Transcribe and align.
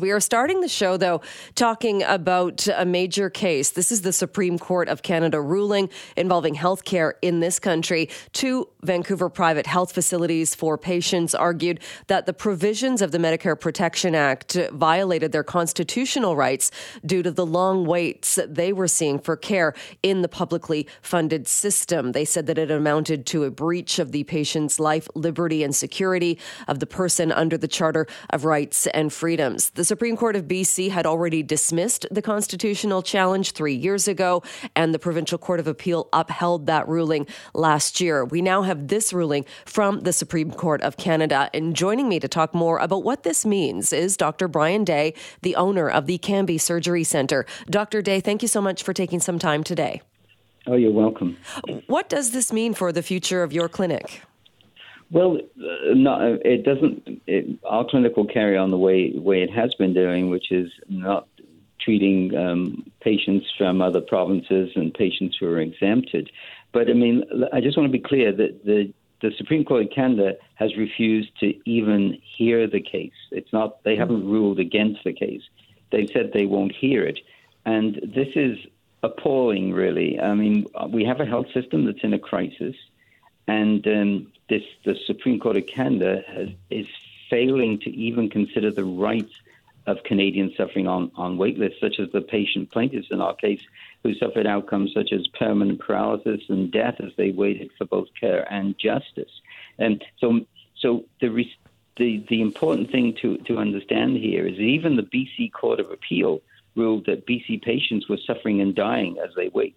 We 0.00 0.12
are 0.12 0.20
starting 0.20 0.60
the 0.60 0.68
show, 0.68 0.96
though, 0.96 1.22
talking 1.56 2.04
about 2.04 2.68
a 2.68 2.84
major 2.84 3.28
case. 3.28 3.70
This 3.70 3.90
is 3.90 4.02
the 4.02 4.12
Supreme 4.12 4.56
Court 4.56 4.88
of 4.88 5.02
Canada 5.02 5.40
ruling 5.40 5.90
involving 6.16 6.54
healthcare 6.54 7.14
in 7.20 7.40
this 7.40 7.58
country. 7.58 8.08
Two 8.32 8.68
Vancouver 8.82 9.28
private 9.28 9.66
health 9.66 9.90
facilities 9.90 10.54
for 10.54 10.78
patients 10.78 11.34
argued 11.34 11.80
that 12.06 12.26
the 12.26 12.32
provisions 12.32 13.02
of 13.02 13.10
the 13.10 13.18
Medicare 13.18 13.58
Protection 13.58 14.14
Act 14.14 14.56
violated 14.70 15.32
their 15.32 15.42
constitutional 15.42 16.36
rights 16.36 16.70
due 17.04 17.24
to 17.24 17.32
the 17.32 17.44
long 17.44 17.84
waits 17.84 18.38
they 18.46 18.72
were 18.72 18.86
seeing 18.86 19.18
for 19.18 19.36
care 19.36 19.74
in 20.04 20.22
the 20.22 20.28
publicly 20.28 20.86
funded 21.02 21.48
system. 21.48 22.12
They 22.12 22.24
said 22.24 22.46
that 22.46 22.56
it 22.56 22.70
amounted 22.70 23.26
to 23.26 23.42
a 23.42 23.50
breach 23.50 23.98
of 23.98 24.12
the 24.12 24.22
patient's 24.22 24.78
life, 24.78 25.08
liberty, 25.16 25.64
and 25.64 25.74
security 25.74 26.38
of 26.68 26.78
the 26.78 26.86
person 26.86 27.32
under 27.32 27.58
the 27.58 27.66
Charter 27.66 28.06
of 28.30 28.44
Rights 28.44 28.86
and 28.94 29.12
Freedoms. 29.12 29.70
The 29.70 29.87
Supreme 29.88 30.18
Court 30.18 30.36
of 30.36 30.44
BC 30.44 30.90
had 30.90 31.06
already 31.06 31.42
dismissed 31.42 32.04
the 32.10 32.20
constitutional 32.20 33.00
challenge 33.00 33.52
three 33.52 33.74
years 33.74 34.06
ago, 34.06 34.42
and 34.76 34.92
the 34.92 34.98
Provincial 34.98 35.38
Court 35.38 35.60
of 35.60 35.66
Appeal 35.66 36.10
upheld 36.12 36.66
that 36.66 36.86
ruling 36.86 37.26
last 37.54 37.98
year. 37.98 38.22
We 38.22 38.42
now 38.42 38.60
have 38.60 38.88
this 38.88 39.14
ruling 39.14 39.46
from 39.64 40.00
the 40.00 40.12
Supreme 40.12 40.50
Court 40.50 40.82
of 40.82 40.98
Canada. 40.98 41.48
And 41.54 41.74
joining 41.74 42.06
me 42.06 42.20
to 42.20 42.28
talk 42.28 42.54
more 42.54 42.76
about 42.76 43.02
what 43.02 43.22
this 43.22 43.46
means 43.46 43.90
is 43.94 44.18
Dr. 44.18 44.46
Brian 44.46 44.84
Day, 44.84 45.14
the 45.40 45.56
owner 45.56 45.88
of 45.88 46.04
the 46.04 46.18
Cambie 46.18 46.60
Surgery 46.60 47.02
Center. 47.02 47.46
Dr. 47.70 48.02
Day, 48.02 48.20
thank 48.20 48.42
you 48.42 48.48
so 48.48 48.60
much 48.60 48.82
for 48.82 48.92
taking 48.92 49.20
some 49.20 49.38
time 49.38 49.64
today. 49.64 50.02
Oh, 50.66 50.76
you're 50.76 50.92
welcome. 50.92 51.38
What 51.86 52.10
does 52.10 52.32
this 52.32 52.52
mean 52.52 52.74
for 52.74 52.92
the 52.92 53.02
future 53.02 53.42
of 53.42 53.54
your 53.54 53.70
clinic? 53.70 54.20
Well, 55.10 55.38
uh, 55.38 55.94
no, 55.94 56.38
it 56.44 56.64
doesn't. 56.64 57.22
It, 57.26 57.58
our 57.64 57.84
clinic 57.84 58.16
will 58.16 58.26
carry 58.26 58.56
on 58.56 58.70
the 58.70 58.78
way 58.78 59.12
way 59.14 59.42
it 59.42 59.50
has 59.50 59.74
been 59.74 59.94
doing, 59.94 60.28
which 60.28 60.52
is 60.52 60.70
not 60.88 61.26
treating 61.80 62.36
um, 62.36 62.90
patients 63.00 63.46
from 63.56 63.80
other 63.80 64.00
provinces 64.00 64.70
and 64.74 64.92
patients 64.92 65.36
who 65.38 65.46
are 65.46 65.60
exempted. 65.60 66.30
But 66.72 66.90
I 66.90 66.92
mean, 66.92 67.24
I 67.52 67.60
just 67.60 67.76
want 67.76 67.90
to 67.90 67.98
be 67.98 68.02
clear 68.04 68.32
that 68.32 68.64
the 68.64 68.92
the 69.22 69.32
Supreme 69.36 69.64
Court 69.64 69.84
of 69.84 69.90
Canada 69.90 70.34
has 70.56 70.76
refused 70.76 71.30
to 71.40 71.54
even 71.68 72.20
hear 72.36 72.66
the 72.66 72.80
case. 72.80 73.12
It's 73.30 73.52
not 73.52 73.82
they 73.84 73.96
haven't 73.96 74.28
ruled 74.28 74.58
against 74.58 75.04
the 75.04 75.12
case. 75.12 75.42
They 75.90 76.06
said 76.06 76.32
they 76.32 76.46
won't 76.46 76.74
hear 76.74 77.04
it, 77.04 77.20
and 77.64 77.94
this 78.14 78.28
is 78.36 78.58
appalling. 79.02 79.72
Really, 79.72 80.20
I 80.20 80.34
mean, 80.34 80.66
we 80.90 81.04
have 81.04 81.20
a 81.20 81.24
health 81.24 81.46
system 81.54 81.86
that's 81.86 82.02
in 82.02 82.12
a 82.12 82.18
crisis, 82.18 82.76
and 83.48 83.86
um, 83.88 84.32
this 84.48 84.62
the 84.84 84.94
Supreme 85.06 85.40
Court 85.40 85.56
of 85.56 85.66
Canada 85.66 86.22
has, 86.28 86.48
is 86.70 86.86
failing 87.28 87.80
to 87.80 87.90
even 87.90 88.28
consider 88.30 88.70
the 88.70 88.84
rights 88.84 89.32
of 89.86 90.02
Canadians 90.04 90.54
suffering 90.56 90.86
on, 90.86 91.10
on 91.16 91.38
wait 91.38 91.58
lists, 91.58 91.80
such 91.80 91.98
as 91.98 92.12
the 92.12 92.20
patient 92.20 92.70
plaintiffs 92.70 93.08
in 93.10 93.22
our 93.22 93.34
case, 93.34 93.62
who 94.02 94.14
suffered 94.14 94.46
outcomes 94.46 94.92
such 94.92 95.12
as 95.12 95.26
permanent 95.28 95.80
paralysis 95.80 96.42
and 96.48 96.70
death 96.70 96.96
as 97.00 97.10
they 97.16 97.30
waited 97.30 97.70
for 97.78 97.86
both 97.86 98.08
care 98.20 98.46
and 98.52 98.78
justice. 98.78 99.30
And 99.78 100.04
so, 100.18 100.40
so 100.76 101.04
the 101.20 101.44
the, 101.96 102.24
the 102.28 102.42
important 102.42 102.92
thing 102.92 103.16
to, 103.22 103.38
to 103.38 103.58
understand 103.58 104.18
here 104.18 104.46
is 104.46 104.58
even 104.58 104.94
the 104.94 105.02
BC 105.02 105.52
Court 105.52 105.80
of 105.80 105.90
Appeal 105.90 106.40
ruled 106.76 107.06
that 107.06 107.26
BC 107.26 107.60
patients 107.62 108.08
were 108.08 108.18
suffering 108.24 108.60
and 108.60 108.72
dying 108.72 109.16
as 109.18 109.30
they 109.34 109.48
wait 109.48 109.74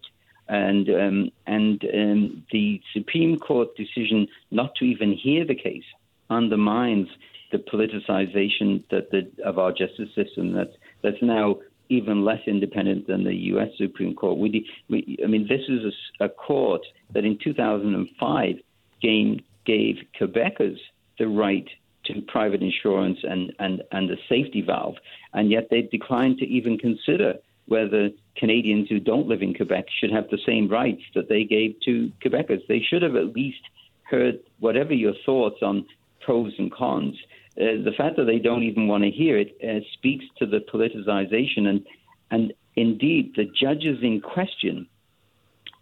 and 0.48 0.88
um, 0.88 1.30
and 1.46 1.84
um, 1.94 2.44
the 2.52 2.80
Supreme 2.92 3.38
Court 3.38 3.68
decision 3.76 4.26
not 4.50 4.74
to 4.76 4.84
even 4.84 5.12
hear 5.12 5.46
the 5.46 5.54
case 5.54 5.84
undermines 6.30 7.08
the 7.52 7.58
politicization 7.58 8.82
that 8.90 9.10
the, 9.10 9.30
of 9.44 9.58
our 9.58 9.70
justice 9.70 10.08
system 10.14 10.52
that's 10.52 10.74
that's 11.02 11.22
now 11.22 11.56
even 11.92 12.24
less 12.24 12.40
independent 12.46 13.06
than 13.06 13.24
the 13.24 13.34
U.S. 13.34 13.68
Supreme 13.76 14.14
Court. 14.14 14.38
We, 14.38 14.66
we 14.88 15.18
I 15.22 15.26
mean, 15.26 15.46
this 15.46 15.60
is 15.68 15.92
a, 16.20 16.24
a 16.24 16.28
court 16.28 16.80
that 17.12 17.24
in 17.24 17.38
2005 17.42 18.54
gave, 19.02 19.40
gave 19.66 19.96
Quebecers 20.18 20.78
the 21.18 21.28
right 21.28 21.68
to 22.06 22.22
private 22.28 22.62
insurance 22.62 23.18
and, 23.22 23.52
and, 23.58 23.82
and 23.92 24.10
a 24.10 24.16
safety 24.28 24.62
valve, 24.62 24.96
and 25.34 25.50
yet 25.50 25.68
they 25.70 25.82
declined 25.82 26.38
to 26.38 26.46
even 26.46 26.78
consider 26.78 27.34
whether 27.66 28.10
Canadians 28.36 28.88
who 28.88 29.00
don't 29.00 29.28
live 29.28 29.42
in 29.42 29.54
Quebec 29.54 29.86
should 30.00 30.12
have 30.12 30.28
the 30.30 30.38
same 30.46 30.68
rights 30.68 31.02
that 31.14 31.28
they 31.28 31.44
gave 31.44 31.76
to 31.84 32.10
Quebecers. 32.24 32.66
They 32.66 32.80
should 32.80 33.02
have 33.02 33.16
at 33.16 33.34
least 33.34 33.60
heard 34.02 34.40
whatever 34.60 34.92
your 34.92 35.14
thoughts 35.24 35.62
on 35.62 35.86
pros 36.20 36.52
and 36.58 36.72
cons. 36.72 37.16
Uh, 37.56 37.82
the 37.84 37.92
fact 37.96 38.16
that 38.16 38.24
they 38.24 38.38
don't 38.38 38.62
even 38.62 38.88
want 38.88 39.04
to 39.04 39.10
hear 39.10 39.38
it 39.38 39.56
uh, 39.62 39.84
speaks 39.94 40.24
to 40.38 40.46
the 40.46 40.60
politicization 40.72 41.66
and 41.66 41.86
and 42.30 42.54
indeed 42.76 43.34
the 43.36 43.44
judges 43.44 43.98
in 44.02 44.20
question 44.20 44.86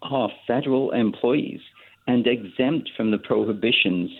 are 0.02 0.30
federal 0.46 0.90
employees 0.90 1.60
and 2.08 2.26
exempt 2.26 2.90
from 2.96 3.12
the 3.12 3.18
prohibitions 3.18 4.10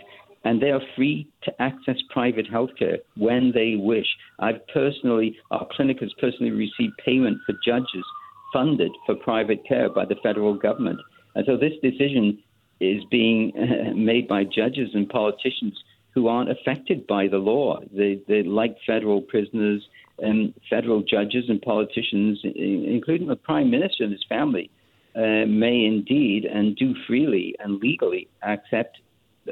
and 0.45 0.61
they 0.61 0.71
are 0.71 0.81
free 0.97 1.29
to 1.43 1.63
access 1.63 1.97
private 2.11 2.49
health 2.49 2.71
care 2.79 2.99
when 3.17 3.53
they 3.55 3.77
wish. 3.77 4.07
I've 4.39 4.67
personally, 4.69 5.37
our 5.51 5.67
clinic 5.73 6.01
has 6.01 6.13
personally 6.21 6.51
received 6.51 6.95
payment 7.05 7.39
for 7.47 7.55
judges 7.65 8.05
funded 8.53 8.93
for 9.07 9.15
private 9.17 9.67
care 9.67 9.89
by 9.89 10.05
the 10.05 10.17
federal 10.23 10.55
government. 10.55 10.99
And 11.35 11.45
so 11.47 11.57
this 11.57 11.75
decision 11.83 12.43
is 12.81 13.03
being 13.11 13.53
made 13.95 14.27
by 14.27 14.45
judges 14.45 14.91
and 14.95 15.09
politicians 15.09 15.79
who 16.15 16.27
aren't 16.27 16.51
affected 16.51 17.07
by 17.07 17.29
the 17.29 17.39
law. 17.39 17.79
They, 17.93 18.21
they 18.27 18.43
like 18.43 18.77
federal 18.87 19.21
prisoners 19.21 19.87
and 20.19 20.53
federal 20.69 21.03
judges 21.03 21.45
and 21.49 21.63
politicians, 21.63 22.41
including 22.45 23.29
the 23.29 23.37
prime 23.37 23.71
minister 23.71 24.05
and 24.05 24.13
his 24.13 24.25
family, 24.29 24.71
uh, 25.15 25.47
may 25.47 25.85
indeed 25.85 26.45
and 26.45 26.77
do 26.77 26.95
freely 27.07 27.55
and 27.59 27.81
legally 27.81 28.29
accept 28.43 28.99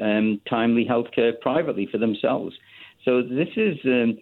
um, 0.01 0.41
timely 0.49 0.85
health 0.85 1.07
care 1.13 1.33
privately 1.33 1.87
for 1.91 1.97
themselves. 1.97 2.55
So 3.05 3.21
this 3.21 3.49
is, 3.55 3.77
um, 3.85 4.17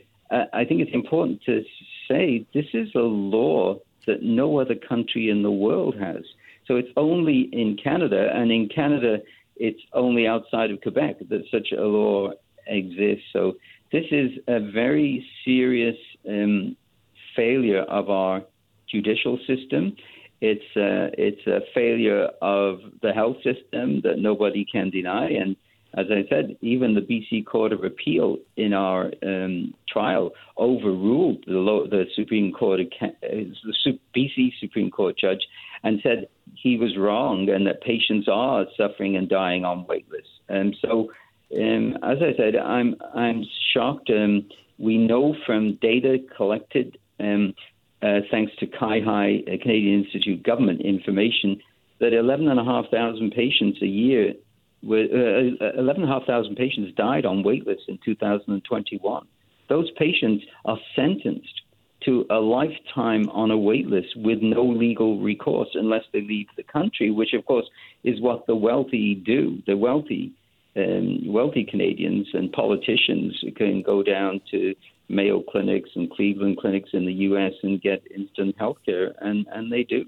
I 0.54 0.66
think 0.66 0.82
it's 0.82 0.94
important 0.94 1.42
to 1.46 1.64
say, 2.10 2.46
this 2.54 2.66
is 2.74 2.90
a 2.96 3.00
law 3.00 3.80
that 4.06 4.24
no 4.24 4.60
other 4.60 4.76
country 4.76 5.30
in 5.30 5.44
the 5.44 5.52
world 5.52 5.96
has. 6.00 6.24
So 6.68 6.76
it's 6.76 6.90
only 6.98 7.50
in 7.52 7.78
Canada, 7.82 8.30
and 8.34 8.52
in 8.52 8.70
Canada, 8.70 9.20
it's 9.56 9.82
only 9.94 10.28
outside 10.28 10.70
of 10.72 10.82
Quebec 10.82 11.20
that 11.30 11.44
such 11.52 11.72
a 11.72 11.82
law 11.82 12.32
exists. 12.68 13.26
So 13.34 13.56
this 13.92 14.06
is 14.12 14.32
a 14.48 14.60
very 14.60 15.26
serious 15.46 15.96
um, 16.28 16.76
failure 17.36 17.84
of 17.84 18.10
our 18.10 18.44
judicial 18.90 19.38
system. 19.48 19.96
It's 20.40 20.76
a, 20.76 21.10
it's 21.18 21.46
a 21.48 21.62
failure 21.74 22.30
of 22.42 22.80
the 23.02 23.12
health 23.12 23.38
system 23.38 24.02
that 24.04 24.20
nobody 24.20 24.66
can 24.72 24.90
deny. 24.90 25.30
And 25.30 25.56
as 25.96 26.08
I 26.12 26.28
said, 26.30 26.58
even 26.62 26.94
the 26.94 27.02
BC 27.02 27.46
Court 27.46 27.74
of 27.74 27.84
Appeal 27.84 28.38
in 28.56 28.74
our 28.74 29.12
um, 29.24 29.74
trial 29.88 30.32
overruled 30.58 31.44
the, 31.48 31.88
the 31.90 32.06
Supreme 32.16 32.52
Court, 32.52 32.82
uh, 33.02 33.08
the 33.24 34.00
BC 34.16 34.52
Supreme 34.60 34.92
Court 34.92 35.18
judge, 35.18 35.42
and 35.84 36.00
said 36.04 36.28
he 36.56 36.78
was 36.78 36.98
wrong 36.98 37.50
and 37.50 37.66
that 37.66 37.82
patients 37.82 38.28
are 38.32 38.66
suffering 38.78 39.16
and 39.16 39.30
dying 39.30 39.66
on 39.66 39.86
wait 39.88 40.06
lists. 40.12 40.30
And 40.50 40.76
so, 40.82 41.12
um, 41.58 41.98
as 42.04 42.18
I 42.22 42.36
said, 42.38 42.56
I'm 42.56 42.96
I'm 43.16 43.44
shocked. 43.74 44.10
Um, 44.10 44.50
we 44.78 44.98
know 44.98 45.36
from 45.46 45.80
data 45.82 46.18
collected 46.36 46.98
um, 47.20 47.54
uh, 48.02 48.20
thanks 48.30 48.56
to 48.58 48.68
CIHI, 48.68 49.62
Canadian 49.62 50.04
Institute 50.04 50.44
Government 50.44 50.82
information, 50.82 51.60
that 52.00 52.14
11,500 52.14 53.32
patients 53.32 53.82
a 53.82 53.88
year, 53.88 54.34
uh, 54.84 55.80
11,500 55.80 56.56
patients 56.56 56.94
died 56.96 57.26
on 57.26 57.44
waitlists 57.44 57.88
in 57.88 57.98
2021. 58.06 59.28
Those 59.68 59.90
patients 59.98 60.46
are 60.66 60.78
sentenced 60.96 61.62
to 62.06 62.26
a 62.30 62.36
lifetime 62.36 63.28
on 63.30 63.52
a 63.52 63.58
waitlist 63.58 64.16
with 64.16 64.40
no 64.42 64.64
legal 64.64 65.20
recourse 65.20 65.70
unless 65.74 66.04
they 66.14 66.22
leave 66.22 66.48
the 66.56 66.64
country, 66.64 67.12
which 67.12 67.34
of 67.34 67.46
course 67.46 67.66
is 68.04 68.22
what 68.22 68.46
the 68.46 68.56
wealthy 68.56 69.16
do. 69.16 69.62
The 69.66 69.76
wealthy, 69.76 70.32
um, 70.76 71.22
wealthy 71.26 71.66
Canadians 71.66 72.28
and 72.34 72.52
politicians 72.52 73.44
can 73.56 73.82
go 73.82 74.04
down 74.04 74.42
to 74.52 74.76
Mayo 75.10 75.42
clinics 75.42 75.90
and 75.96 76.10
Cleveland 76.12 76.58
clinics 76.58 76.90
in 76.94 77.06
the 77.06 77.14
U.S. 77.14 77.54
and 77.64 77.82
get 77.82 78.04
instant 78.14 78.56
health 78.58 78.78
care, 78.86 79.14
and, 79.22 79.46
and 79.52 79.72
they 79.72 79.84
do. 79.84 80.06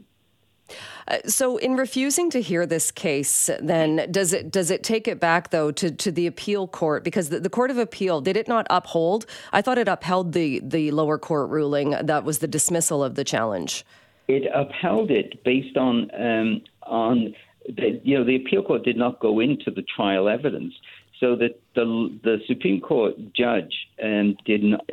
Uh, 1.08 1.18
so, 1.26 1.58
in 1.58 1.76
refusing 1.76 2.30
to 2.30 2.42
hear 2.42 2.66
this 2.66 2.92
case, 2.92 3.50
then 3.60 4.08
does 4.12 4.34
it 4.34 4.52
does 4.52 4.70
it 4.70 4.84
take 4.84 5.08
it 5.08 5.20
back 5.20 5.50
though 5.50 5.72
to, 5.72 5.90
to 5.90 6.12
the 6.12 6.28
appeal 6.28 6.68
court 6.68 7.04
because 7.04 7.30
the, 7.30 7.40
the 7.40 7.50
court 7.50 7.72
of 7.72 7.78
appeal 7.78 8.22
did 8.22 8.38
it 8.38 8.48
not 8.48 8.68
uphold? 8.70 9.26
I 9.52 9.62
thought 9.62 9.78
it 9.78 9.88
upheld 9.88 10.34
the 10.34 10.62
the 10.64 10.92
lower 10.92 11.18
court 11.18 11.50
ruling 11.50 11.92
that 12.02 12.24
was 12.24 12.40
the 12.40 12.48
dismissal 12.48 13.04
of 13.04 13.16
the 13.16 13.24
challenge. 13.24 13.84
It 14.28 14.44
upheld 14.54 15.10
it 15.10 15.44
based 15.44 15.76
on 15.76 16.12
um, 16.14 16.62
on 16.84 17.34
the, 17.66 18.00
you 18.04 18.18
know 18.18 18.24
the 18.24 18.36
appeal 18.36 18.62
court 18.62 18.84
did 18.84 18.98
not 18.98 19.20
go 19.20 19.40
into 19.40 19.72
the 19.72 19.84
trial 19.96 20.30
evidence, 20.30 20.74
so 21.20 21.36
that 21.36 21.60
the 21.76 22.20
the 22.24 22.38
Supreme 22.48 22.82
Court 22.82 23.16
judge 23.36 23.74
um, 24.04 24.38
did 24.46 24.64
not 24.64 24.90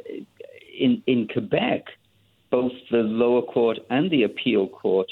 in, 0.78 1.02
in 1.06 1.28
Quebec, 1.28 1.86
both 2.50 2.72
the 2.90 2.98
lower 2.98 3.42
court 3.42 3.78
and 3.90 4.10
the 4.10 4.22
appeal 4.24 4.68
court 4.68 5.06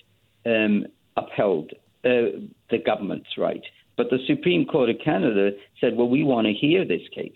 um, 0.47 0.87
upheld 1.17 1.73
uh, 2.05 2.37
the 2.71 2.79
government's 2.85 3.39
right. 3.39 3.63
But 3.97 4.11
the 4.11 4.19
Supreme 4.27 4.67
Court 4.67 4.91
of 4.91 4.97
Canada 5.05 5.51
said, 5.81 5.97
well, 5.97 6.09
we 6.09 6.25
want 6.25 6.47
to 6.47 6.53
hear 6.53 6.85
this 6.85 7.03
case. 7.15 7.33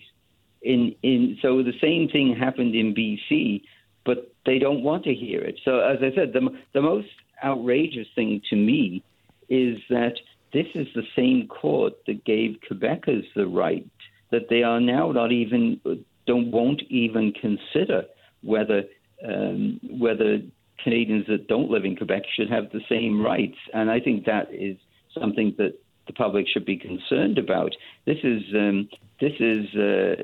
In, 0.61 0.93
in, 1.03 1.37
so 1.41 1.63
the 1.63 1.73
same 1.81 2.09
thing 2.09 2.35
happened 2.37 2.75
in 2.75 2.93
BC, 2.93 3.61
but 4.05 4.33
they 4.45 4.59
don't 4.59 4.83
want 4.83 5.05
to 5.05 5.13
hear 5.13 5.41
it. 5.41 5.59
So, 5.63 5.79
as 5.79 5.99
I 6.01 6.13
said, 6.13 6.33
the, 6.33 6.49
the 6.73 6.81
most 6.81 7.07
outrageous 7.43 8.07
thing 8.13 8.41
to 8.49 8.55
me 8.57 9.03
is 9.47 9.77
that 9.89 10.15
this 10.53 10.67
is 10.75 10.87
the 10.95 11.03
same 11.15 11.47
court 11.47 11.93
that 12.07 12.25
gave 12.25 12.57
Quebecers 12.69 13.25
the 13.35 13.47
right 13.47 13.87
that 14.31 14.49
they 14.49 14.63
are 14.63 14.79
now 14.79 15.11
not 15.11 15.31
even 15.31 15.79
don't 16.27 16.51
won't 16.51 16.81
even 16.89 17.33
consider 17.33 18.05
whether 18.41 18.83
um, 19.27 19.79
whether 19.83 20.39
Canadians 20.83 21.25
that 21.27 21.47
don't 21.47 21.69
live 21.69 21.85
in 21.85 21.95
Quebec 21.95 22.23
should 22.35 22.49
have 22.49 22.71
the 22.71 22.81
same 22.87 23.21
rights. 23.21 23.57
And 23.73 23.91
I 23.91 23.99
think 23.99 24.25
that 24.25 24.53
is 24.53 24.77
something 25.13 25.53
that 25.57 25.73
the 26.07 26.13
public 26.13 26.47
should 26.47 26.65
be 26.65 26.77
concerned 26.77 27.37
about. 27.37 27.75
This 28.05 28.17
is 28.23 28.41
um, 28.55 28.89
this 29.19 29.33
is 29.39 29.65
uh, 29.75 30.15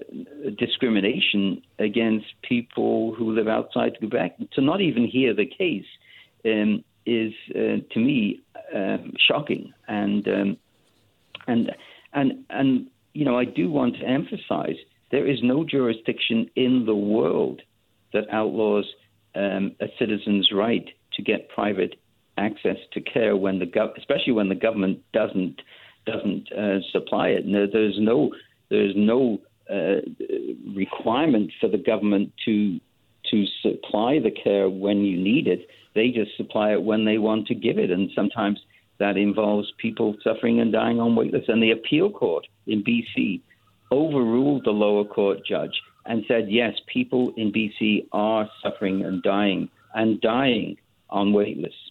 discrimination 0.57 1.61
against 1.79 2.27
people 2.41 3.13
who 3.13 3.33
live 3.33 3.47
outside 3.47 3.97
Quebec. 3.99 4.37
To 4.53 4.61
not 4.61 4.81
even 4.81 5.05
hear 5.05 5.33
the 5.33 5.45
case 5.45 5.85
um, 6.45 6.83
is, 7.05 7.33
uh, 7.51 7.77
to 7.91 7.99
me, 7.99 8.41
um, 8.73 9.13
shocking. 9.17 9.73
And 9.87 10.27
um, 10.27 10.57
and 11.47 11.71
and 12.13 12.45
and 12.49 12.87
you 13.13 13.25
know, 13.25 13.37
I 13.37 13.45
do 13.45 13.71
want 13.71 13.95
to 13.97 14.05
emphasize 14.05 14.75
there 15.11 15.27
is 15.27 15.39
no 15.41 15.63
jurisdiction 15.63 16.49
in 16.55 16.85
the 16.85 16.95
world 16.95 17.61
that 18.13 18.23
outlaws 18.31 18.85
um, 19.35 19.75
a 19.79 19.87
citizen's 19.99 20.49
right 20.53 20.89
to 21.13 21.21
get 21.21 21.49
private 21.49 21.95
access 22.37 22.77
to 22.93 23.01
care 23.01 23.35
when 23.37 23.59
the 23.59 23.65
gov- 23.65 23.97
especially 23.97 24.33
when 24.33 24.49
the 24.49 24.55
government 24.55 24.99
doesn't 25.13 25.61
doesn't 26.05 26.51
uh, 26.51 26.79
supply 26.91 27.29
it. 27.29 27.45
No, 27.45 27.65
there's 27.71 27.97
no 27.99 28.31
there's 28.69 28.93
no 28.95 29.39
uh, 29.69 30.01
requirement 30.75 31.51
for 31.59 31.69
the 31.69 31.77
government 31.77 32.31
to 32.45 32.79
to 33.31 33.45
supply 33.61 34.19
the 34.19 34.31
care 34.31 34.69
when 34.69 34.99
you 34.99 35.17
need 35.17 35.47
it. 35.47 35.67
They 35.95 36.09
just 36.09 36.37
supply 36.37 36.73
it 36.73 36.83
when 36.83 37.05
they 37.05 37.17
want 37.17 37.47
to 37.47 37.55
give 37.55 37.79
it, 37.79 37.89
and 37.89 38.11
sometimes 38.13 38.59
that 38.99 39.17
involves 39.17 39.71
people 39.77 40.15
suffering 40.23 40.59
and 40.59 40.71
dying 40.71 40.99
on 40.99 41.15
waitlist. 41.15 41.49
And 41.49 41.63
the 41.63 41.71
appeal 41.71 42.09
court 42.09 42.45
in 42.67 42.83
BC 42.83 43.41
overruled 43.91 44.65
the 44.65 44.71
lower 44.71 45.05
court 45.05 45.39
judge 45.45 45.81
and 46.05 46.23
said, 46.27 46.49
yes, 46.49 46.73
people 46.87 47.33
in 47.35 47.51
BC 47.51 48.07
are 48.11 48.49
suffering 48.61 49.03
and 49.03 49.23
dying 49.23 49.69
and 49.93 50.21
dying 50.21 50.77
on 51.09 51.33
waitlists. 51.33 51.84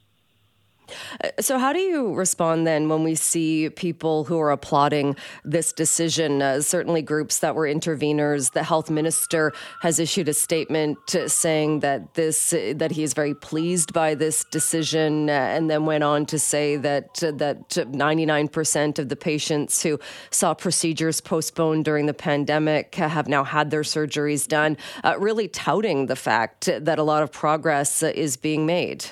So, 1.40 1.58
how 1.58 1.72
do 1.72 1.78
you 1.78 2.14
respond 2.14 2.66
then 2.66 2.88
when 2.88 3.02
we 3.02 3.14
see 3.14 3.70
people 3.70 4.24
who 4.24 4.38
are 4.38 4.50
applauding 4.50 5.16
this 5.44 5.72
decision? 5.72 6.42
Uh, 6.42 6.60
certainly, 6.60 7.02
groups 7.02 7.38
that 7.38 7.54
were 7.54 7.66
interveners. 7.66 8.52
The 8.52 8.62
health 8.62 8.90
minister 8.90 9.52
has 9.80 9.98
issued 9.98 10.28
a 10.28 10.34
statement 10.34 10.98
saying 11.26 11.80
that 11.80 12.14
this 12.14 12.50
that 12.50 12.90
he 12.92 13.02
is 13.02 13.14
very 13.14 13.34
pleased 13.34 13.92
by 13.92 14.14
this 14.14 14.44
decision, 14.44 15.30
uh, 15.30 15.32
and 15.32 15.70
then 15.70 15.86
went 15.86 16.04
on 16.04 16.26
to 16.26 16.38
say 16.38 16.76
that 16.76 17.22
uh, 17.22 17.32
that 17.32 17.86
99 17.88 18.48
percent 18.48 18.98
of 18.98 19.08
the 19.08 19.16
patients 19.16 19.82
who 19.82 19.98
saw 20.30 20.52
procedures 20.52 21.20
postponed 21.20 21.84
during 21.84 22.06
the 22.06 22.14
pandemic 22.14 22.94
have 22.96 23.28
now 23.28 23.44
had 23.44 23.70
their 23.70 23.82
surgeries 23.82 24.46
done. 24.46 24.76
Uh, 25.02 25.14
really 25.18 25.48
touting 25.48 26.06
the 26.06 26.16
fact 26.16 26.68
that 26.78 26.98
a 26.98 27.02
lot 27.02 27.22
of 27.22 27.32
progress 27.32 28.02
is 28.02 28.36
being 28.36 28.66
made. 28.66 29.06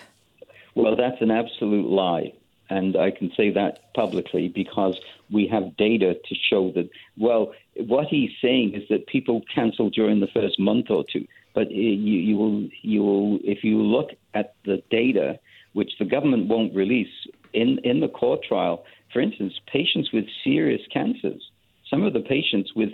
Well, 0.75 0.97
that's 0.97 1.21
an 1.21 1.31
absolute 1.31 1.89
lie. 1.89 2.33
And 2.71 2.97
I 2.97 3.11
can 3.11 3.31
say 3.37 3.51
that 3.51 3.93
publicly 3.95 4.49
because 4.49 4.99
we 5.31 5.47
have 5.49 5.77
data 5.77 6.15
to 6.15 6.35
show 6.35 6.73
that, 6.73 6.89
well, 7.19 7.53
what 7.77 8.07
he's 8.09 8.31
saying 8.41 8.75
is 8.75 8.89
that 8.89 9.07
people 9.07 9.43
cancel 9.55 9.91
during 9.91 10.21
the 10.21 10.29
first 10.29 10.59
month 10.59 10.87
or 10.91 11.05
two. 11.13 11.27
But 11.55 11.71
you, 11.71 11.91
you, 11.91 12.37
will, 12.37 12.69
you 12.81 13.03
will, 13.03 13.39
if 13.45 13.63
you 13.63 13.83
look 13.83 14.11
at 14.33 14.55
the 14.65 14.83
data, 14.91 15.39
which 15.75 15.93
the 15.99 16.07
government 16.07 16.49
won't 16.49 16.75
release 16.75 17.13
in, 17.53 17.79
in 17.85 18.01
the 18.01 18.09
court 18.09 18.41
trial, 18.43 18.85
for 19.13 19.21
instance, 19.21 19.53
patients 19.71 20.11
with 20.13 20.25
serious 20.43 20.81
cancers, 20.91 21.51
some 21.91 22.03
of 22.05 22.15
the 22.15 22.21
patients 22.21 22.73
with 22.75 22.91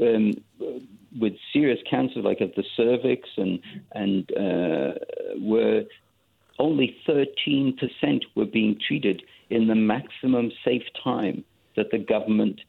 um, 0.00 0.34
with 1.18 1.32
serious 1.52 1.80
cancers 1.90 2.24
like 2.24 2.40
of 2.40 2.52
the 2.54 2.62
cervix, 2.76 3.28
and 3.36 3.58
and 3.92 4.30
uh, 4.32 4.94
were 5.40 5.84
only 6.58 6.96
13% 7.06 7.76
were 8.34 8.44
being 8.44 8.78
treated 8.86 9.22
in 9.50 9.66
the 9.68 9.74
maximum 9.74 10.50
safe 10.64 10.82
time 11.02 11.44
that 11.76 11.90
the 11.90 11.98
government 11.98 12.60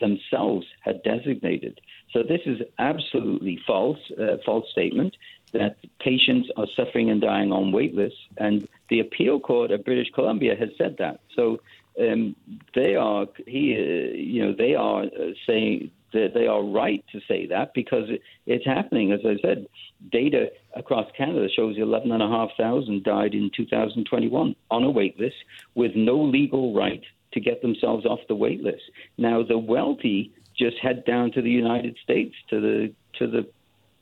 themselves 0.00 0.66
had 0.80 1.02
designated. 1.02 1.80
So 2.12 2.22
this 2.22 2.42
is 2.44 2.60
absolutely 2.78 3.58
false, 3.66 3.98
uh, 4.20 4.36
false 4.44 4.70
statement 4.70 5.16
that 5.52 5.76
patients 5.98 6.50
are 6.56 6.66
suffering 6.76 7.10
and 7.10 7.20
dying 7.20 7.52
on 7.52 7.72
wait 7.72 7.94
lists, 7.94 8.18
and 8.36 8.68
the 8.88 9.00
appeal 9.00 9.40
court 9.40 9.70
of 9.70 9.84
British 9.84 10.10
Columbia 10.14 10.54
has 10.56 10.70
said 10.76 10.96
that. 10.98 11.20
So 11.34 11.60
um, 12.00 12.36
they 12.74 12.96
are, 12.96 13.26
he, 13.46 13.74
uh, 13.74 14.16
you 14.16 14.44
know, 14.44 14.54
they 14.56 14.74
are 14.74 15.04
uh, 15.04 15.32
saying 15.46 15.90
that 16.12 16.32
they 16.34 16.46
are 16.46 16.62
right 16.62 17.04
to 17.12 17.20
say 17.28 17.46
that 17.46 17.72
because 17.74 18.08
it, 18.08 18.20
it's 18.46 18.64
happening. 18.64 19.12
As 19.12 19.20
I 19.24 19.36
said, 19.42 19.66
data 20.10 20.50
across 20.74 21.06
Canada 21.16 21.48
shows 21.54 21.76
11,500 21.78 23.04
died 23.04 23.34
in 23.34 23.50
2021 23.56 24.54
on 24.70 24.84
a 24.84 24.90
wait 24.90 25.18
list 25.18 25.36
with 25.74 25.92
no 25.94 26.20
legal 26.20 26.74
right 26.74 27.02
to 27.32 27.40
get 27.40 27.62
themselves 27.62 28.06
off 28.06 28.20
the 28.28 28.34
wait 28.34 28.62
list. 28.62 28.82
Now, 29.18 29.42
the 29.42 29.58
wealthy 29.58 30.32
just 30.56 30.76
head 30.78 31.04
down 31.04 31.32
to 31.32 31.42
the 31.42 31.50
United 31.50 31.96
States 32.02 32.34
to 32.50 32.60
the 32.60 32.92
to 33.18 33.26
the 33.26 33.46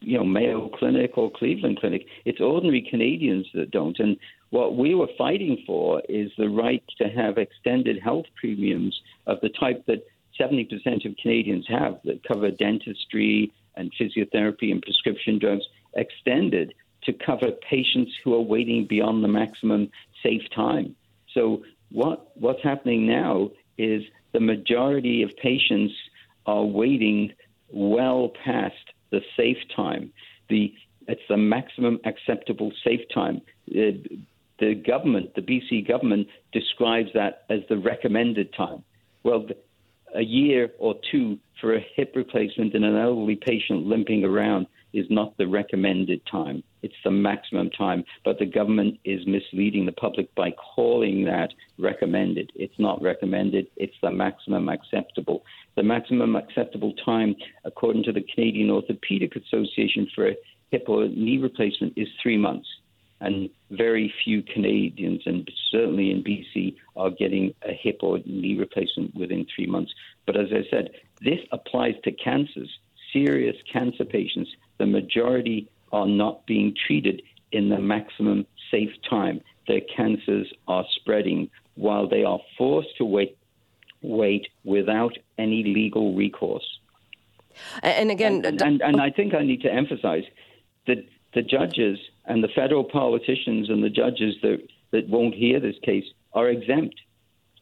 you 0.00 0.18
know 0.18 0.24
Mayo 0.24 0.68
Clinic 0.68 1.16
or 1.16 1.30
Cleveland 1.30 1.78
Clinic. 1.78 2.06
It's 2.24 2.40
ordinary 2.40 2.86
Canadians 2.90 3.46
that 3.54 3.70
don't. 3.70 3.98
And 3.98 4.16
what 4.50 4.76
we 4.76 4.94
were 4.94 5.08
fighting 5.16 5.62
for 5.66 6.02
is 6.08 6.30
the 6.36 6.48
right 6.48 6.82
to 6.98 7.08
have 7.08 7.38
extended 7.38 8.00
health 8.02 8.26
premiums 8.38 9.00
of 9.26 9.38
the 9.42 9.50
type 9.50 9.86
that 9.86 10.04
70% 10.40 11.04
of 11.04 11.16
Canadians 11.16 11.66
have 11.68 12.00
that 12.04 12.24
cover 12.24 12.50
dentistry 12.50 13.52
and 13.76 13.92
physiotherapy 14.00 14.70
and 14.70 14.82
prescription 14.82 15.38
drugs 15.38 15.64
extended 15.94 16.74
to 17.04 17.12
cover 17.12 17.50
patients 17.68 18.12
who 18.22 18.34
are 18.34 18.40
waiting 18.40 18.86
beyond 18.86 19.22
the 19.22 19.28
maximum 19.28 19.90
safe 20.22 20.42
time. 20.54 20.94
So 21.34 21.62
what 21.90 22.32
what's 22.36 22.62
happening 22.62 23.06
now 23.06 23.50
is 23.78 24.02
the 24.32 24.40
majority 24.40 25.22
of 25.22 25.30
patients 25.36 25.94
are 26.46 26.64
waiting 26.64 27.32
well 27.70 28.30
past 28.44 28.74
the 29.10 29.20
safe 29.36 29.58
time. 29.74 30.12
The 30.48 30.74
it's 31.08 31.22
the 31.28 31.36
maximum 31.36 31.98
acceptable 32.04 32.72
safe 32.84 33.00
time. 33.12 33.40
The, 33.66 34.02
the 34.58 34.74
government, 34.74 35.34
the 35.34 35.40
BC 35.40 35.88
government, 35.88 36.28
describes 36.52 37.10
that 37.14 37.44
as 37.48 37.60
the 37.68 37.78
recommended 37.78 38.52
time. 38.52 38.84
Well, 39.24 39.46
a 40.14 40.22
year 40.22 40.70
or 40.78 40.94
two 41.10 41.38
for 41.60 41.74
a 41.74 41.86
hip 41.94 42.12
replacement 42.16 42.74
in 42.74 42.84
an 42.84 42.96
elderly 42.96 43.36
patient 43.36 43.86
limping 43.86 44.24
around 44.24 44.66
is 44.92 45.06
not 45.08 45.36
the 45.36 45.46
recommended 45.46 46.20
time. 46.26 46.62
It's 46.82 46.94
the 47.04 47.10
maximum 47.10 47.70
time. 47.70 48.04
But 48.24 48.38
the 48.38 48.46
government 48.46 48.98
is 49.04 49.26
misleading 49.26 49.86
the 49.86 49.92
public 49.92 50.34
by 50.34 50.50
calling 50.52 51.24
that 51.24 51.50
recommended. 51.78 52.50
It's 52.54 52.78
not 52.78 53.00
recommended, 53.02 53.68
it's 53.76 53.94
the 54.02 54.10
maximum 54.10 54.68
acceptable. 54.68 55.44
The 55.76 55.82
maximum 55.82 56.36
acceptable 56.36 56.92
time, 57.04 57.36
according 57.64 58.04
to 58.04 58.12
the 58.12 58.24
Canadian 58.34 58.70
Orthopedic 58.70 59.36
Association 59.36 60.08
for 60.14 60.28
a 60.28 60.36
hip 60.70 60.84
or 60.88 61.06
knee 61.08 61.38
replacement, 61.38 61.92
is 61.96 62.08
three 62.22 62.36
months. 62.36 62.68
And 63.20 63.50
very 63.70 64.12
few 64.24 64.42
Canadians, 64.42 65.22
and 65.26 65.50
certainly 65.70 66.10
in 66.10 66.24
BC, 66.24 66.76
are 66.96 67.10
getting 67.10 67.54
a 67.62 67.72
hip 67.72 67.98
or 68.02 68.18
knee 68.24 68.56
replacement 68.58 69.14
within 69.14 69.46
three 69.54 69.66
months. 69.66 69.92
But 70.26 70.36
as 70.38 70.48
I 70.52 70.64
said, 70.70 70.90
this 71.20 71.40
applies 71.52 71.94
to 72.04 72.12
cancers, 72.12 72.70
serious 73.12 73.56
cancer 73.70 74.04
patients 74.04 74.50
the 74.80 74.86
majority 74.86 75.68
are 75.92 76.06
not 76.06 76.46
being 76.46 76.74
treated 76.86 77.22
in 77.52 77.68
the 77.68 77.78
maximum 77.78 78.46
safe 78.70 78.90
time. 79.08 79.42
Their 79.68 79.82
cancers 79.94 80.50
are 80.66 80.86
spreading 80.96 81.50
while 81.74 82.08
they 82.08 82.24
are 82.24 82.40
forced 82.56 82.96
to 82.96 83.04
wait, 83.04 83.36
wait 84.00 84.48
without 84.64 85.12
any 85.36 85.62
legal 85.62 86.14
recourse. 86.14 86.66
And 87.82 88.10
again, 88.10 88.42
and, 88.46 88.62
and, 88.62 88.80
and 88.80 89.00
I 89.02 89.10
think 89.10 89.34
I 89.34 89.42
need 89.42 89.60
to 89.62 89.72
emphasize 89.72 90.24
that 90.86 91.04
the 91.34 91.42
judges 91.42 91.98
and 92.26 92.42
the 92.42 92.48
federal 92.54 92.84
politicians 92.84 93.68
and 93.68 93.82
the 93.82 93.90
judges 93.90 94.34
that, 94.42 94.58
that 94.92 95.08
won't 95.08 95.34
hear 95.34 95.60
this 95.60 95.76
case 95.82 96.04
are 96.32 96.48
exempt. 96.48 96.94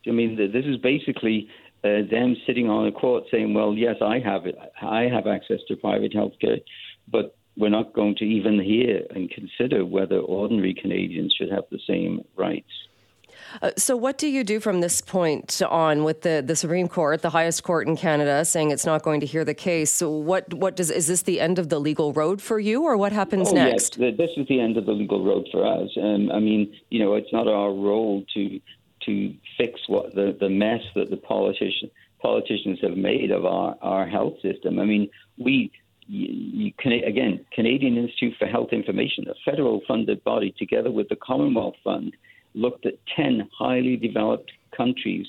I 0.07 0.11
mean, 0.11 0.37
this 0.37 0.65
is 0.65 0.77
basically 0.79 1.49
uh, 1.85 2.03
them 2.11 2.37
sitting 2.47 2.69
on 2.69 2.87
a 2.87 2.93
court 2.93 3.25
saying, 3.31 3.55
"Well, 3.55 3.75
yes, 3.75 3.97
I 4.03 4.19
have 4.21 4.47
it. 4.47 4.57
I 4.83 5.03
have 5.03 5.27
access 5.27 5.61
to 5.69 5.77
private 5.77 6.13
health 6.13 6.33
care, 6.41 6.59
but 7.07 7.37
we're 7.57 7.69
not 7.69 7.93
going 7.93 8.15
to 8.17 8.25
even 8.25 8.61
hear 8.61 9.03
and 9.15 9.31
consider 9.31 9.85
whether 9.85 10.19
ordinary 10.19 10.75
Canadians 10.75 11.35
should 11.37 11.51
have 11.51 11.65
the 11.71 11.81
same 11.87 12.25
rights. 12.37 12.71
Uh, 13.63 13.71
so, 13.77 13.97
what 13.97 14.19
do 14.19 14.29
you 14.29 14.45
do 14.45 14.61
from 14.61 14.81
this 14.81 15.01
point 15.01 15.61
on 15.63 16.05
with 16.05 16.23
the, 16.23 16.43
the 16.45 16.57
Supreme 16.57 16.89
Court, 16.89 17.23
the 17.23 17.31
highest 17.31 17.63
court 17.63 17.87
in 17.87 17.97
Canada, 17.97 18.45
saying 18.45 18.71
it's 18.71 18.87
not 18.87 19.03
going 19.03 19.21
to 19.21 19.27
hear 19.27 19.45
the 19.45 19.55
case? 19.55 19.93
So 19.93 20.11
what 20.11 20.53
what 20.55 20.77
does 20.77 20.91
is 20.91 21.07
this 21.07 21.23
the 21.23 21.41
end 21.41 21.59
of 21.59 21.69
the 21.69 21.79
legal 21.79 22.13
road 22.13 22.41
for 22.43 22.59
you, 22.59 22.85
or 22.85 22.97
what 22.97 23.13
happens 23.13 23.49
oh, 23.51 23.55
next? 23.55 23.99
Yes, 23.99 24.15
this 24.17 24.31
is 24.37 24.47
the 24.49 24.61
end 24.61 24.77
of 24.77 24.87
the 24.87 24.93
legal 24.93 25.25
road 25.25 25.49
for 25.51 25.67
us. 25.67 25.91
Um, 26.01 26.31
I 26.31 26.39
mean, 26.41 26.75
you 26.91 26.99
know, 26.99 27.15
it's 27.15 27.33
not 27.33 27.49
our 27.49 27.73
role 27.73 28.25
to 28.35 28.61
to 29.07 29.35
fix 29.57 29.81
what 29.89 30.15
the, 30.15 30.37
the 30.39 30.49
mess 30.49 30.83
that 30.95 31.11
the 31.11 31.17
politician, 31.17 31.91
politicians 32.21 32.79
have 32.83 32.97
made 32.97 33.31
of 33.31 33.47
our, 33.47 33.77
our 33.81 34.07
health 34.07 34.35
system. 34.43 34.79
I 34.79 34.85
mean, 34.85 35.09
we 35.39 35.71
you, 36.09 36.73
you, 36.83 37.05
again, 37.07 37.45
Canadian 37.53 37.97
Institute 37.97 38.35
for 38.39 38.47
Health 38.47 38.71
Information, 38.73 39.27
a 39.29 39.35
federal 39.51 39.83
funded 39.87 40.25
body, 40.25 40.55
together 40.59 40.91
with 40.91 41.09
the 41.09 41.17
Commonwealth 41.17 41.75
Fund, 41.85 42.17
looked 42.55 42.87
at 42.87 42.95
10 43.17 43.49
highly 43.57 43.97
developed 43.97 44.53
countries 44.77 45.27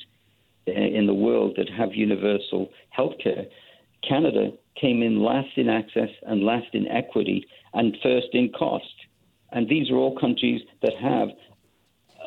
uh, 0.68 0.72
in 0.72 1.08
the 1.08 1.14
world 1.14 1.56
that 1.58 1.70
have 1.70 1.94
universal 1.94 2.70
health 2.90 3.14
care. 3.24 3.46
Canada 4.08 4.52
came 4.80 5.02
in 5.02 5.22
last 5.22 5.58
in 5.58 5.70
access 5.70 6.10
and 6.24 6.44
last 6.44 6.68
in 6.74 6.88
equity 6.88 7.46
and 7.74 7.98
first 8.02 8.28
in 8.34 8.50
cost. 8.50 8.86
And 9.52 9.68
these 9.68 9.90
are 9.90 9.96
all 9.96 10.18
countries 10.18 10.62
that 10.82 10.94
have 11.02 11.30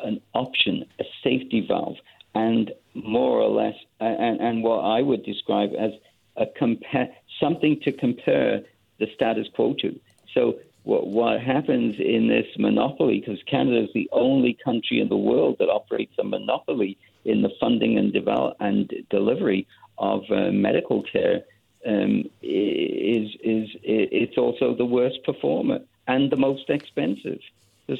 an 0.03 0.21
option, 0.33 0.85
a 0.99 1.03
safety 1.23 1.65
valve, 1.67 1.95
and 2.35 2.71
more 2.93 3.39
or 3.39 3.49
less, 3.49 3.75
and, 3.99 4.39
and 4.39 4.63
what 4.63 4.79
I 4.79 5.01
would 5.01 5.23
describe 5.23 5.71
as 5.79 5.91
a 6.35 6.45
compare, 6.57 7.09
something 7.39 7.79
to 7.83 7.91
compare 7.91 8.61
the 8.99 9.07
status 9.15 9.47
quo 9.55 9.75
to. 9.79 9.99
So 10.33 10.55
what, 10.83 11.07
what 11.07 11.41
happens 11.41 11.95
in 11.99 12.27
this 12.27 12.47
monopoly, 12.57 13.19
because 13.19 13.41
Canada 13.43 13.83
is 13.83 13.89
the 13.93 14.09
only 14.11 14.57
country 14.63 14.99
in 14.99 15.09
the 15.09 15.17
world 15.17 15.57
that 15.59 15.69
operates 15.69 16.13
a 16.19 16.23
monopoly 16.23 16.97
in 17.25 17.41
the 17.41 17.51
funding 17.59 17.97
and 17.97 18.11
develop 18.11 18.57
and 18.59 18.93
delivery 19.09 19.65
of 19.97 20.23
uh, 20.29 20.51
medical 20.51 21.03
care, 21.03 21.41
um, 21.85 22.23
is 22.41 23.29
is 23.43 23.69
it's 23.83 24.37
also 24.37 24.75
the 24.75 24.85
worst 24.85 25.23
performer 25.25 25.79
and 26.07 26.31
the 26.31 26.37
most 26.37 26.69
expensive. 26.69 27.39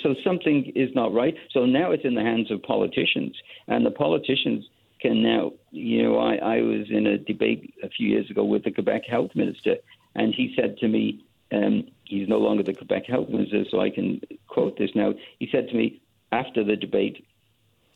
So 0.01 0.15
something 0.23 0.71
is 0.75 0.95
not 0.95 1.13
right. 1.13 1.35
So 1.51 1.65
now 1.65 1.91
it's 1.91 2.05
in 2.05 2.15
the 2.15 2.21
hands 2.21 2.51
of 2.51 2.63
politicians, 2.63 3.35
and 3.67 3.85
the 3.85 3.91
politicians 3.91 4.65
can 5.01 5.21
now. 5.21 5.51
You 5.71 6.03
know, 6.03 6.17
I, 6.19 6.35
I 6.35 6.61
was 6.61 6.89
in 6.89 7.07
a 7.07 7.17
debate 7.17 7.73
a 7.83 7.89
few 7.89 8.07
years 8.07 8.29
ago 8.29 8.43
with 8.45 8.63
the 8.63 8.71
Quebec 8.71 9.03
health 9.05 9.31
minister, 9.35 9.75
and 10.15 10.33
he 10.33 10.53
said 10.55 10.77
to 10.77 10.87
me, 10.87 11.23
um, 11.53 11.83
he's 12.05 12.27
no 12.27 12.37
longer 12.37 12.63
the 12.63 12.73
Quebec 12.73 13.05
health 13.07 13.29
minister, 13.29 13.63
so 13.69 13.79
I 13.79 13.89
can 13.89 14.21
quote 14.47 14.77
this 14.77 14.91
now. 14.95 15.13
He 15.39 15.47
said 15.51 15.67
to 15.69 15.75
me 15.75 16.01
after 16.31 16.63
the 16.63 16.75
debate, 16.75 17.25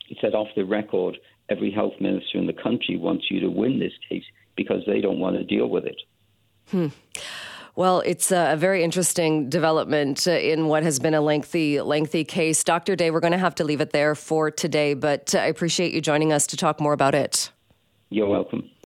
he 0.05 0.17
said 0.21 0.35
off 0.35 0.47
the 0.55 0.63
record, 0.63 1.17
every 1.49 1.71
health 1.71 1.93
minister 1.99 2.37
in 2.37 2.47
the 2.47 2.53
country 2.53 2.97
wants 2.97 3.25
you 3.29 3.39
to 3.41 3.49
win 3.49 3.79
this 3.79 3.93
case 4.09 4.23
because 4.55 4.83
they 4.85 5.01
don't 5.01 5.19
want 5.19 5.37
to 5.37 5.43
deal 5.43 5.67
with 5.67 5.85
it. 5.85 6.01
Hmm. 6.69 6.87
Well, 7.75 7.99
it's 8.01 8.31
a 8.31 8.55
very 8.57 8.83
interesting 8.83 9.49
development 9.49 10.25
in 10.25 10.65
what 10.65 10.81
has 10.81 10.97
been 10.97 11.13
a 11.13 11.21
lengthy, 11.21 11.79
lengthy 11.79 12.25
case. 12.25 12.63
Dr. 12.63 12.95
Day, 12.95 13.11
we're 13.11 13.19
going 13.19 13.33
to 13.33 13.37
have 13.37 13.53
to 13.55 13.63
leave 13.63 13.81
it 13.81 13.91
there 13.91 14.15
for 14.15 14.49
today, 14.49 14.95
but 14.95 15.35
I 15.35 15.45
appreciate 15.45 15.93
you 15.93 16.01
joining 16.01 16.33
us 16.33 16.47
to 16.47 16.57
talk 16.57 16.81
more 16.81 16.93
about 16.93 17.13
it. 17.13 17.51
You're 18.09 18.27
welcome. 18.27 18.67